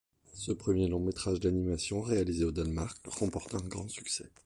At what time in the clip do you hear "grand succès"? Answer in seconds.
3.67-4.31